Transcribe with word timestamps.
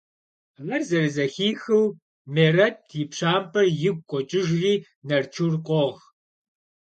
Ар 0.73 0.81
зэрызэхихыу, 0.89 1.85
Мерэт 2.33 2.75
и 3.01 3.03
пщампӀэр 3.09 3.67
игу 3.87 4.03
къокӀыжри 4.09 4.73
Нарчур 5.07 5.53
къогъ. 5.65 5.99